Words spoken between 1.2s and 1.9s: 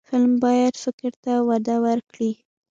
ته وده